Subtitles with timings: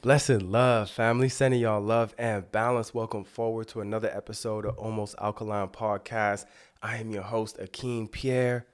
[0.00, 2.94] Blessed love, family, sending y'all love and balance.
[2.94, 6.44] Welcome forward to another episode of Almost Alkaline Podcast.
[6.80, 8.64] I am your host, Akeem Pierre,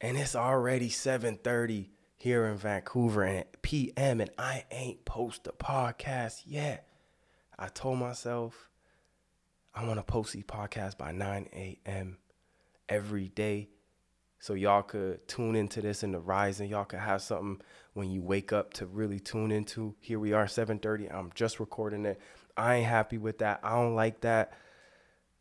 [0.00, 6.44] and it's already 7:30 here in Vancouver and PM, and I ain't post a podcast
[6.46, 6.88] yet.
[7.58, 8.70] I told myself
[9.74, 12.16] I want to post these podcasts by 9 a.m.
[12.88, 13.68] every day
[14.38, 16.70] so y'all could tune into this in the rising.
[16.70, 17.60] Y'all could have something
[17.94, 19.94] when you wake up to really tune into.
[20.00, 21.12] Here we are, 7:30.
[21.12, 22.20] I'm just recording it.
[22.56, 23.60] I ain't happy with that.
[23.62, 24.52] I don't like that.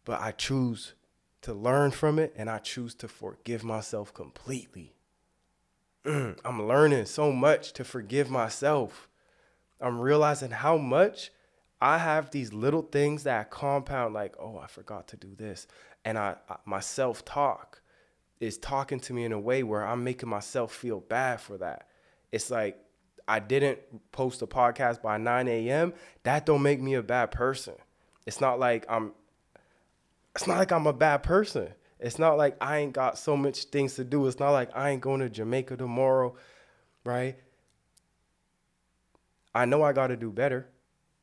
[0.05, 0.93] But I choose
[1.41, 4.95] to learn from it and I choose to forgive myself completely.
[6.05, 9.09] Mm, I'm learning so much to forgive myself.
[9.79, 11.31] I'm realizing how much
[11.79, 15.67] I have these little things that compound like, "Oh, I forgot to do this."
[16.03, 17.81] And I, I my self-talk
[18.39, 21.87] is talking to me in a way where I'm making myself feel bad for that.
[22.31, 22.77] It's like
[23.27, 23.79] I didn't
[24.11, 25.93] post a podcast by 9 a.m.
[26.23, 27.73] That don't make me a bad person.
[28.25, 29.13] It's not like I'm
[30.35, 31.69] it's not like I'm a bad person.
[31.99, 34.27] It's not like I ain't got so much things to do.
[34.27, 36.35] It's not like I ain't going to Jamaica tomorrow,
[37.03, 37.37] right?
[39.55, 40.67] I know I got to do better,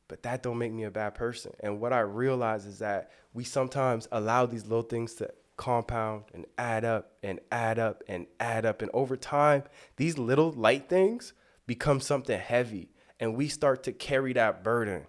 [0.09, 1.53] but that don't make me a bad person.
[1.61, 6.45] And what I realize is that we sometimes allow these little things to compound and
[6.57, 8.81] add up and add up and add up.
[8.81, 9.63] And over time,
[9.97, 11.33] these little light things
[11.67, 12.89] become something heavy
[13.19, 15.05] and we start to carry that burden.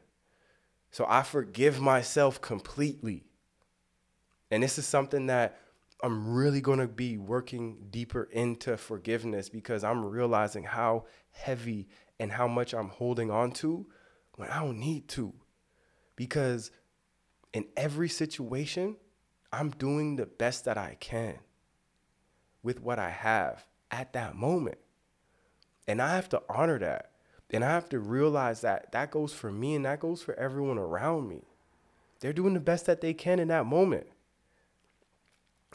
[0.90, 3.24] So I forgive myself completely.
[4.50, 5.58] And this is something that
[6.02, 11.88] I'm really going to be working deeper into forgiveness because I'm realizing how heavy
[12.20, 13.86] and how much I'm holding on to
[14.36, 15.34] when I don't need to.
[16.14, 16.70] Because
[17.52, 18.96] in every situation,
[19.52, 21.38] I'm doing the best that I can
[22.62, 24.78] with what I have at that moment.
[25.86, 27.12] And I have to honor that.
[27.50, 30.78] And I have to realize that that goes for me and that goes for everyone
[30.78, 31.42] around me.
[32.20, 34.06] They're doing the best that they can in that moment.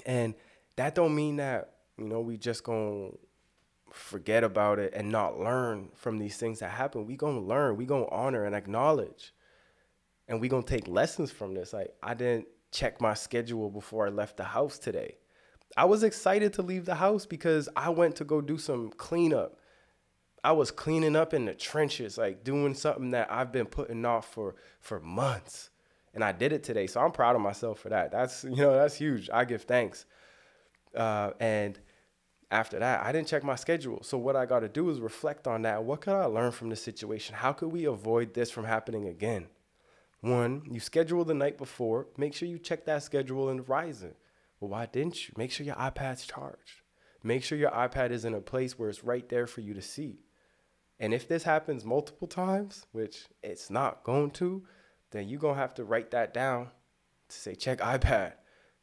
[0.05, 0.35] And
[0.75, 3.17] that don't mean that, you know, we just going to
[3.93, 7.05] forget about it and not learn from these things that happen.
[7.05, 9.33] We going to learn, we going to honor and acknowledge.
[10.27, 11.73] And we going to take lessons from this.
[11.73, 15.17] Like I didn't check my schedule before I left the house today.
[15.77, 19.57] I was excited to leave the house because I went to go do some cleanup.
[20.43, 24.33] I was cleaning up in the trenches, like doing something that I've been putting off
[24.33, 25.69] for for months.
[26.13, 26.87] And I did it today.
[26.87, 28.11] So I'm proud of myself for that.
[28.11, 29.29] That's you know, that's huge.
[29.31, 30.05] I give thanks.
[30.95, 31.79] Uh, and
[32.49, 34.03] after that, I didn't check my schedule.
[34.03, 35.83] So what I got to do is reflect on that.
[35.83, 37.35] What could I learn from this situation?
[37.35, 39.47] How could we avoid this from happening again?
[40.21, 42.07] One, you schedule the night before.
[42.15, 44.13] Make sure you check that schedule in Rising.
[44.59, 45.33] Well, why didn't you?
[45.35, 46.81] Make sure your iPad's charged.
[47.23, 49.81] Make sure your iPad is in a place where it's right there for you to
[49.81, 50.19] see.
[50.99, 54.63] And if this happens multiple times, which it's not going to,
[55.09, 56.69] then you're going to have to write that down
[57.29, 58.33] to say, check iPad.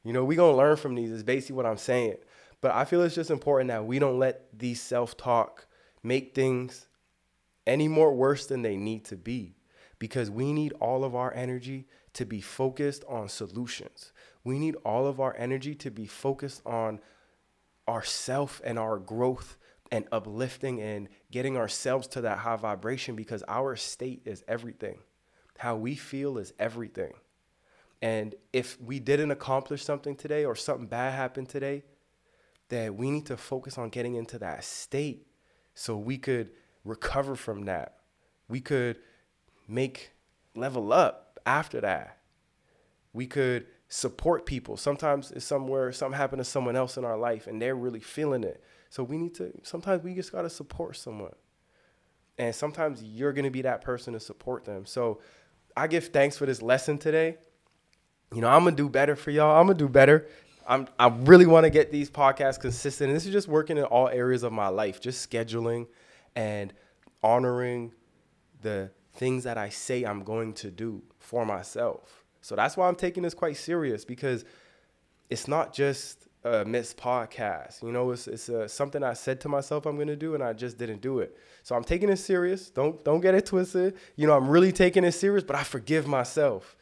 [0.02, 2.16] You know, we're going to learn from these, is basically what I'm saying.
[2.60, 5.66] But I feel it's just important that we don't let these self talk
[6.02, 6.88] make things
[7.64, 9.57] any more worse than they need to be
[9.98, 14.12] because we need all of our energy to be focused on solutions.
[14.44, 17.00] We need all of our energy to be focused on
[17.88, 19.56] ourself and our growth
[19.90, 24.98] and uplifting and getting ourselves to that high vibration because our state is everything.
[25.58, 27.14] How we feel is everything.
[28.00, 31.82] And if we didn't accomplish something today or something bad happened today,
[32.68, 35.26] that we need to focus on getting into that state
[35.74, 36.50] so we could
[36.84, 37.96] recover from that.
[38.48, 38.98] We could
[39.68, 40.10] make
[40.54, 42.18] level up after that.
[43.12, 44.76] We could support people.
[44.76, 48.44] Sometimes it's somewhere something happened to someone else in our life and they're really feeling
[48.44, 48.62] it.
[48.90, 51.34] So we need to sometimes we just gotta support someone.
[52.38, 54.86] And sometimes you're gonna be that person to support them.
[54.86, 55.20] So
[55.76, 57.38] I give thanks for this lesson today.
[58.34, 59.58] You know, I'm gonna do better for y'all.
[59.58, 60.26] I'm gonna do better.
[60.66, 63.08] I'm I really want to get these podcasts consistent.
[63.08, 65.86] And this is just working in all areas of my life, just scheduling
[66.36, 66.74] and
[67.22, 67.92] honoring
[68.60, 72.24] the things that I say I'm going to do for myself.
[72.40, 74.44] So that's why I'm taking this quite serious because
[75.28, 77.82] it's not just a missed podcast.
[77.82, 80.42] You know, it's it's uh, something I said to myself I'm going to do and
[80.42, 81.36] I just didn't do it.
[81.64, 82.70] So I'm taking it serious.
[82.70, 83.96] Don't don't get it twisted.
[84.16, 86.76] You know, I'm really taking it serious, but I forgive myself.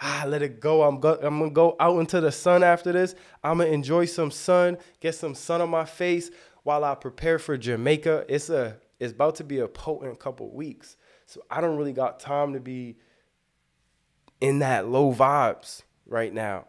[0.00, 0.82] Ah, let it go.
[0.82, 3.14] I'm go, I'm gonna go out into the sun after this.
[3.44, 6.30] I'm gonna enjoy some sun, get some sun on my face
[6.64, 8.24] while I prepare for Jamaica.
[8.28, 10.96] It's a it's about to be a potent couple weeks.
[11.26, 12.96] So I don't really got time to be
[14.40, 16.68] in that low vibes right now.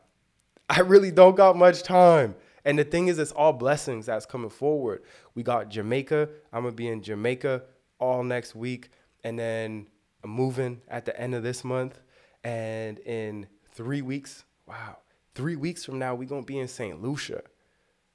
[0.69, 2.35] I really don't got much time.
[2.65, 5.03] And the thing is, it's all blessings that's coming forward.
[5.35, 6.27] We got Jamaica.
[6.51, 7.63] I'm gonna be in Jamaica
[7.99, 8.89] all next week.
[9.23, 9.87] and then
[10.23, 11.99] I'm moving at the end of this month.
[12.43, 14.97] And in three weeks, wow,
[15.35, 17.01] three weeks from now, we're gonna be in St.
[17.01, 17.41] Lucia.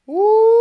[0.07, 0.52] Woo!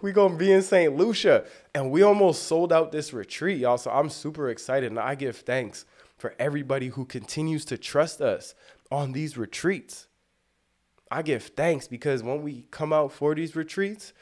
[0.00, 0.96] We're gonna be in St.
[0.96, 1.44] Lucia.
[1.74, 3.78] And we almost sold out this retreat, y'all.
[3.78, 4.90] So I'm super excited.
[4.90, 5.84] And I give thanks
[6.18, 8.54] for everybody who continues to trust us
[8.90, 10.06] on these retreats.
[11.10, 14.12] I give thanks because when we come out for these retreats,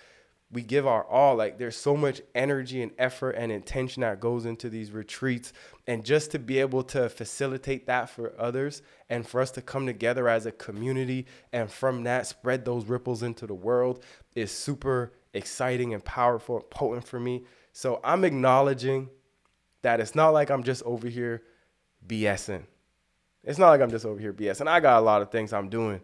[0.52, 1.36] we give our all.
[1.36, 5.52] Like there's so much energy and effort and intention that goes into these retreats.
[5.86, 9.86] And just to be able to facilitate that for others and for us to come
[9.86, 14.02] together as a community and from that spread those ripples into the world
[14.34, 17.44] is super exciting and powerful and potent for me.
[17.72, 19.08] So I'm acknowledging
[19.82, 21.42] that it's not like I'm just over here
[22.06, 22.64] BSing.
[23.44, 24.68] It's not like I'm just over here BSing.
[24.68, 26.00] I got a lot of things I'm doing.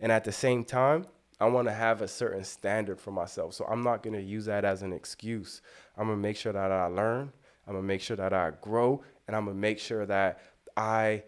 [0.00, 1.06] And at the same time,
[1.40, 3.54] I want to have a certain standard for myself.
[3.54, 5.62] So I'm not going to use that as an excuse.
[5.96, 7.32] I'm going to make sure that I learn.
[7.66, 9.02] I'm going to make sure that I grow.
[9.26, 10.40] And I'm going to make sure that
[10.76, 11.24] I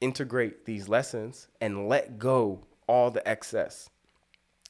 [0.00, 3.88] integrate these lessons and let go all the excess.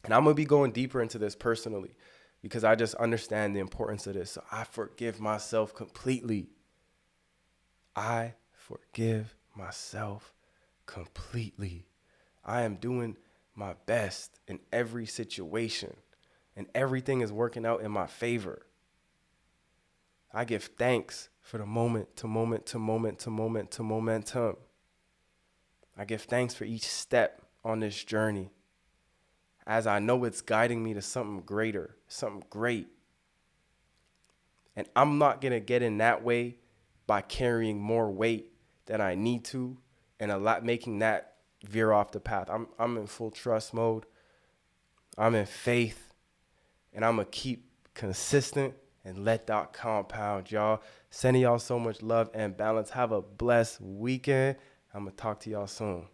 [0.05, 1.95] And I'm to be going deeper into this personally
[2.43, 4.33] because I just understand the importance of this.
[4.33, 6.49] So I forgive myself completely.
[7.95, 10.35] I forgive myself
[10.87, 11.87] completely.
[12.45, 13.17] I am doing
[13.55, 15.97] my best in every situation,
[16.57, 18.67] and everything is working out in my favor.
[20.33, 24.57] I give thanks for the moment to moment to moment to moment to momentum.
[25.97, 28.51] I give thanks for each step on this journey
[29.67, 32.89] as I know it's guiding me to something greater, something great.
[34.75, 36.57] And I'm not going to get in that way
[37.07, 38.53] by carrying more weight
[38.87, 39.77] than I need to
[40.23, 42.49] and a lot making that veer off the path.
[42.49, 44.07] I'm I'm in full trust mode.
[45.19, 46.15] I'm in faith,
[46.93, 48.75] and I'm gonna keep consistent
[49.05, 50.81] and let that compound, y'all.
[51.11, 52.91] Sending y'all so much love and balance.
[52.91, 54.57] Have a blessed weekend.
[54.95, 56.07] I'm gonna talk to y'all soon.